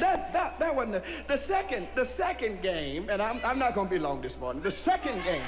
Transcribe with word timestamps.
that, 0.00 0.32
that, 0.32 0.58
that 0.58 0.74
wasn't 0.74 0.92
the, 0.92 1.02
the 1.28 1.38
second, 1.38 1.88
the 1.94 2.06
second 2.16 2.62
game, 2.62 3.08
and 3.08 3.20
I'm, 3.20 3.40
I'm 3.44 3.58
not 3.58 3.74
going 3.74 3.88
to 3.88 3.94
be 3.94 3.98
long 3.98 4.20
this 4.20 4.36
morning. 4.38 4.62
The 4.62 4.72
second 4.72 5.22
game, 5.24 5.44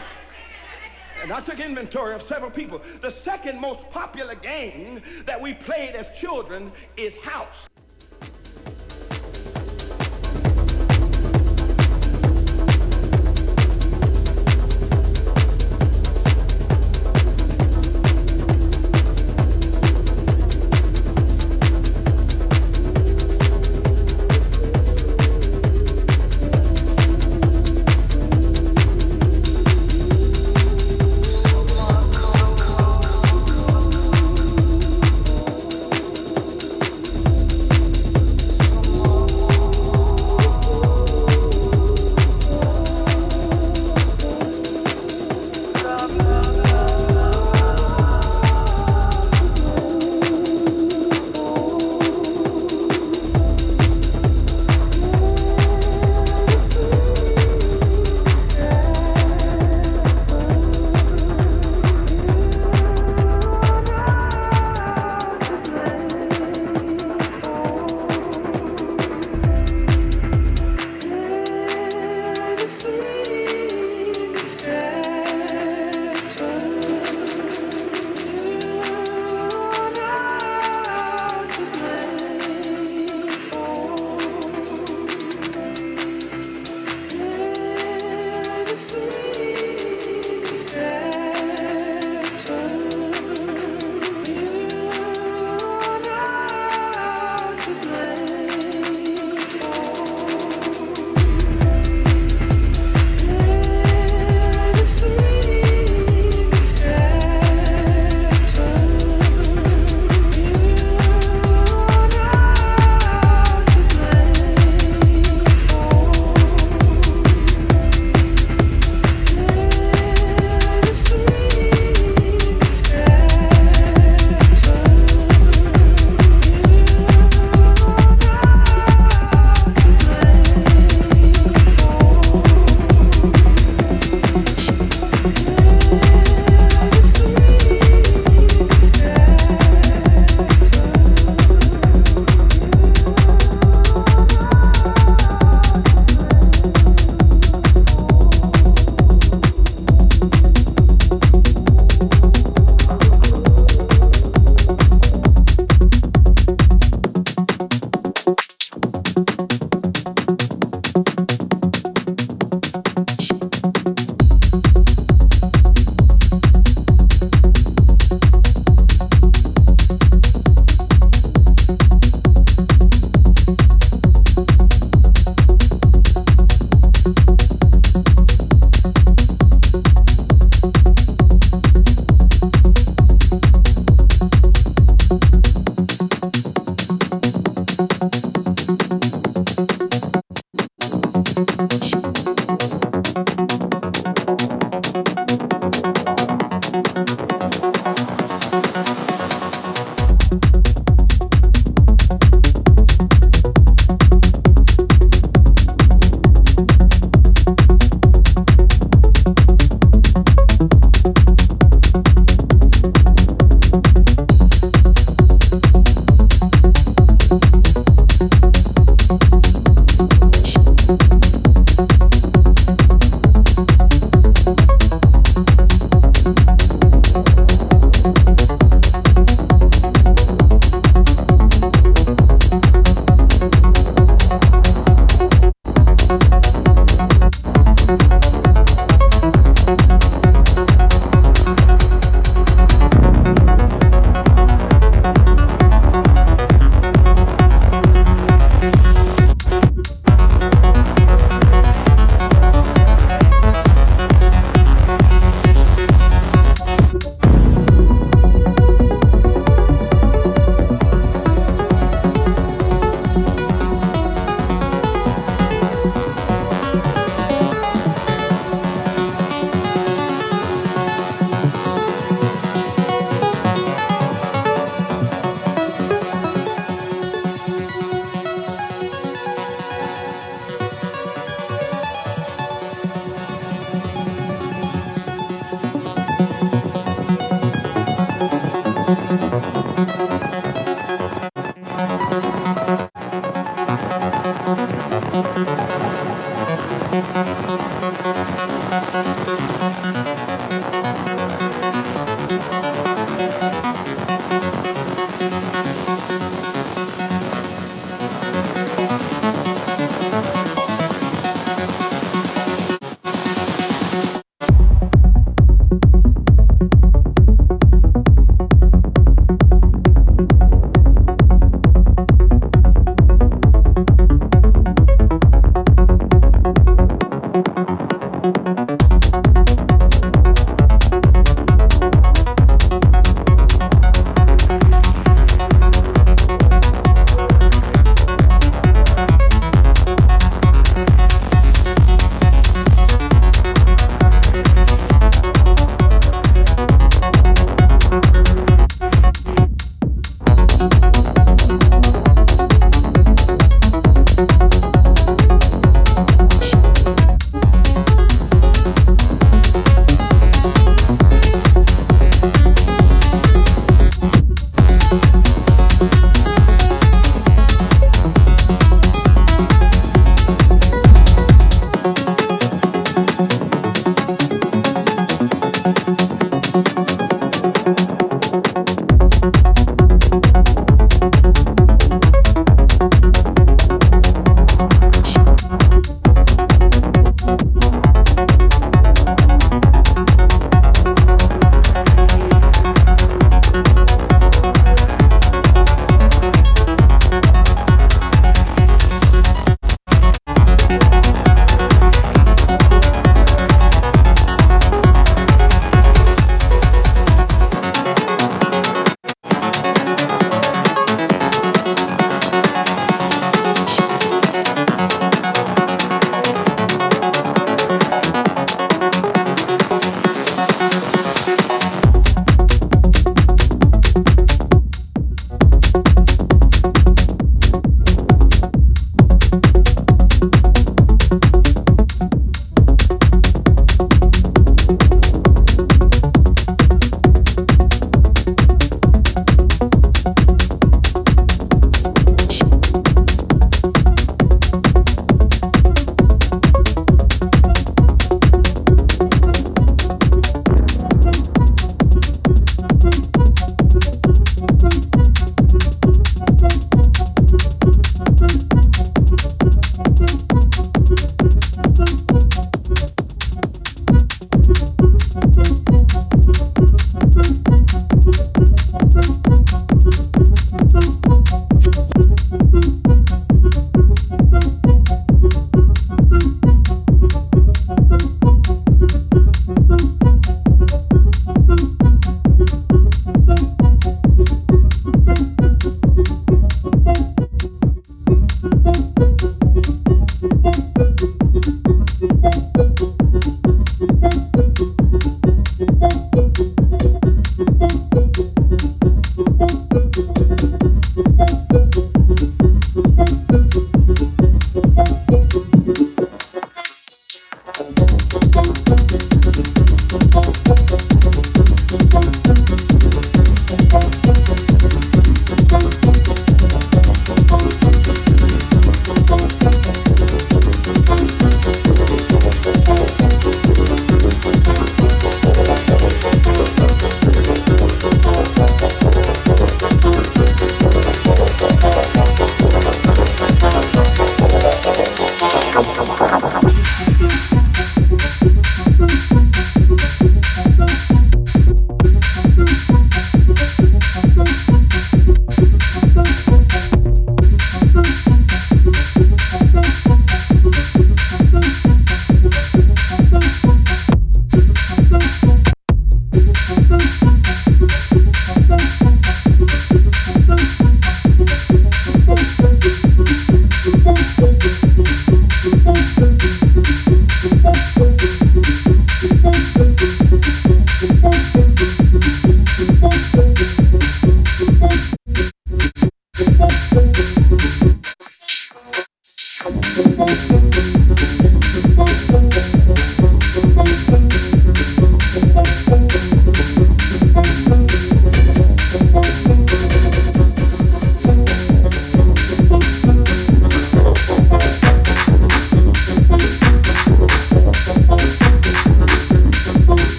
and 1.23 1.33
I 1.33 1.41
took 1.41 1.59
inventory 1.59 2.15
of 2.15 2.23
several 2.29 2.51
people. 2.51 2.81
The 3.03 3.11
second 3.11 3.61
most 3.61 3.89
popular 3.91 4.35
game 4.35 5.03
that 5.25 5.41
we 5.41 5.55
played 5.55 5.95
as 5.95 6.07
children 6.19 6.73
is 6.97 7.15
house. 7.17 7.69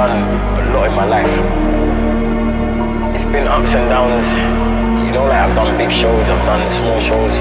done 0.00 0.16
a 0.16 0.72
lot 0.72 0.88
in 0.88 0.94
my 0.96 1.04
life. 1.04 1.34
It's 3.14 3.28
been 3.30 3.46
ups 3.46 3.74
and 3.74 3.86
downs. 3.92 4.24
You 5.04 5.12
know, 5.12 5.24
like 5.24 5.44
I've 5.44 5.54
done 5.54 5.76
big 5.76 5.92
shows, 5.92 6.26
I've 6.26 6.46
done 6.46 6.64
small 6.72 6.98
shows. 6.98 7.34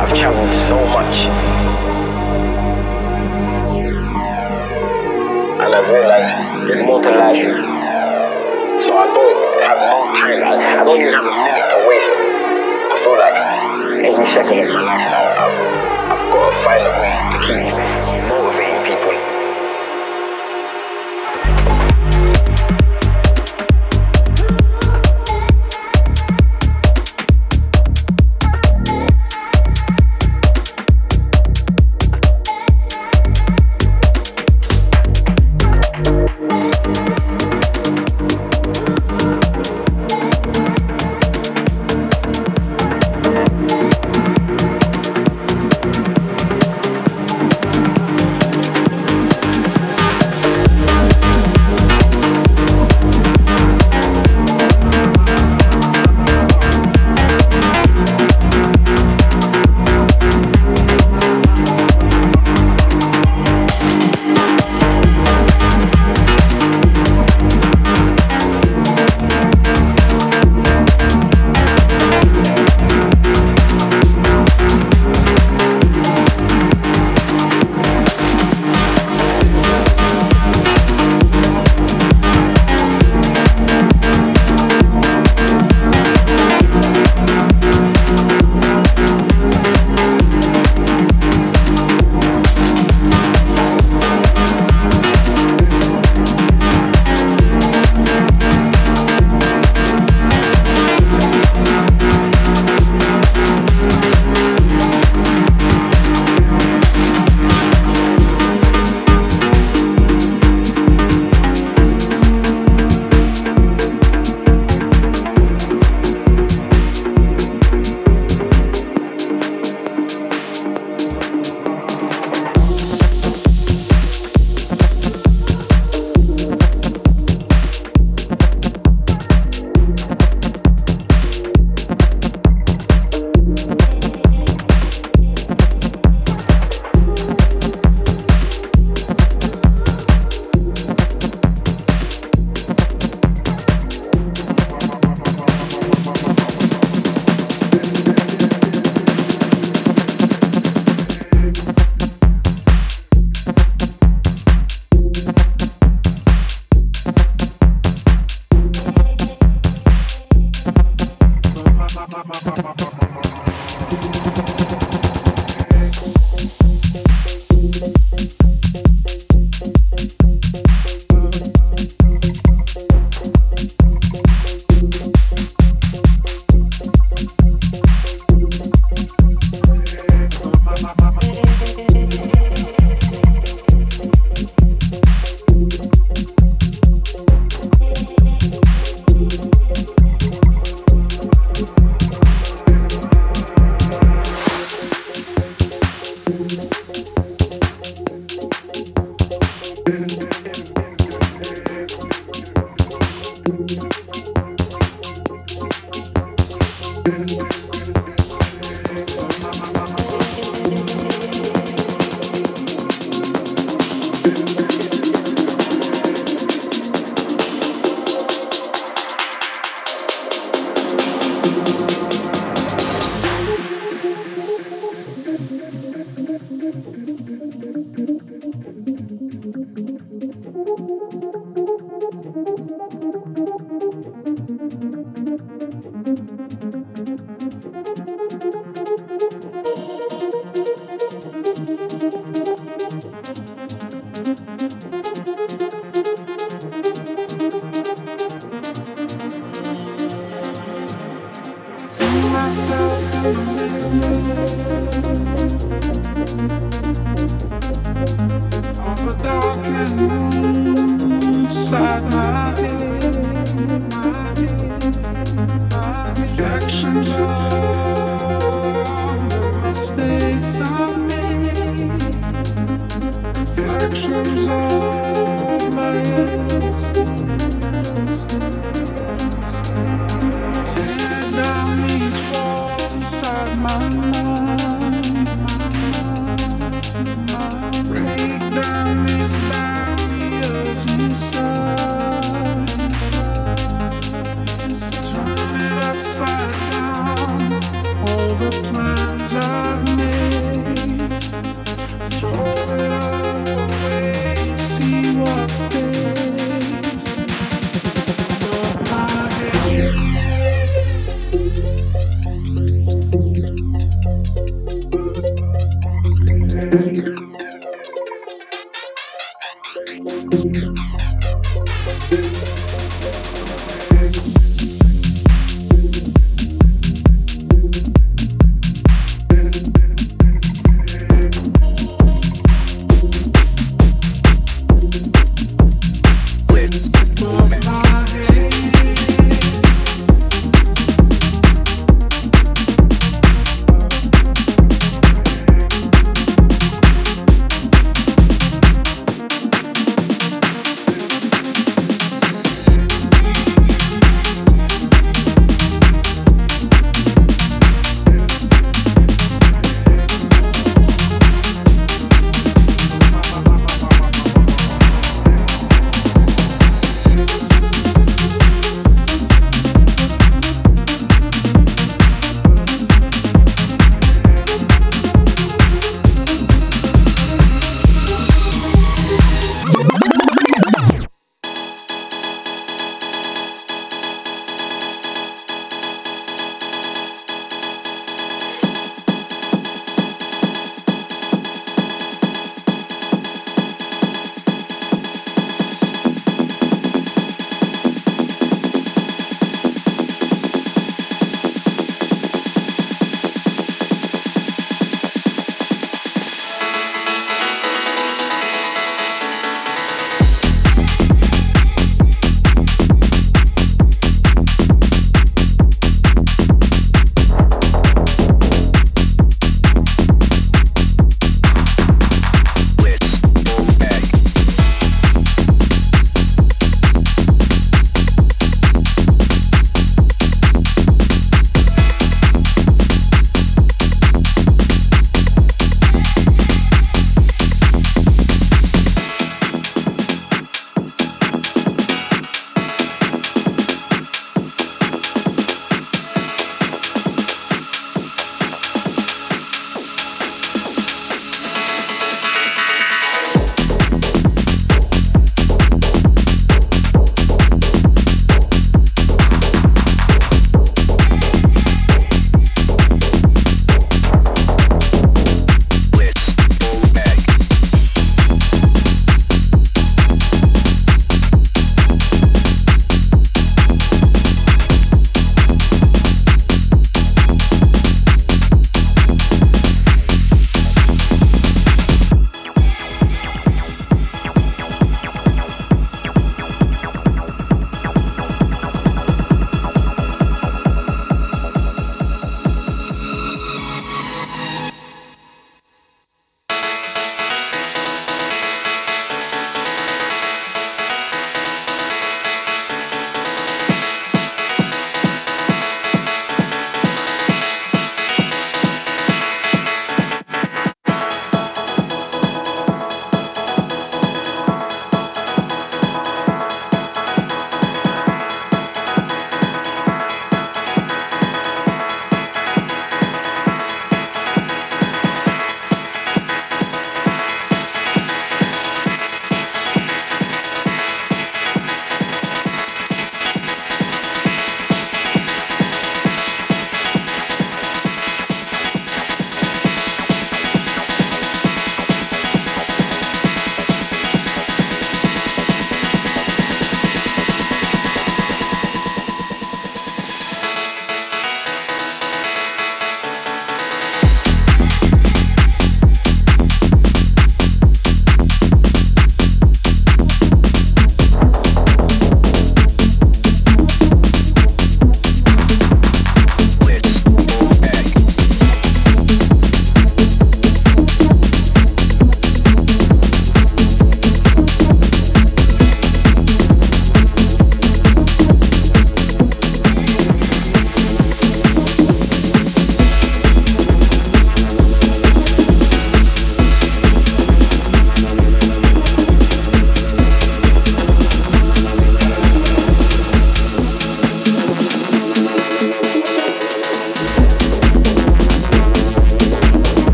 I've 0.00 0.14
traveled 0.14 0.54
so 0.54 0.76
much. 0.96 1.28
And 5.60 5.70
I've 5.76 5.90
realized 5.92 6.32
there's 6.66 6.82
more 6.86 7.02
to 7.02 7.10
life. 7.10 7.44
So 8.80 8.96
I 8.96 9.06
don't 9.12 9.62
have 9.68 9.80
no 9.92 10.08
time. 10.16 10.40
I, 10.48 10.80
I 10.80 10.84
don't 10.84 11.00
even 11.02 11.12
have 11.12 11.26
a 11.26 11.36
minute 11.36 11.68
to 11.68 11.78
waste. 11.84 12.12
I 12.88 12.96
feel 13.04 13.18
like 13.20 13.36
every 14.08 14.26
second 14.26 14.58
of 14.60 14.72
my 14.72 14.80
life 14.88 15.04
now, 15.12 15.44
I've, 15.44 16.16
I've 16.16 16.32
got 16.32 16.48
to 16.48 16.56
find 16.64 16.86
a 16.86 16.92
way 16.96 17.12
to 17.32 17.38
keep 17.44 17.60
it. 17.76 18.37